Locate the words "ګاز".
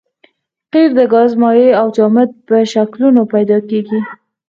1.13-1.31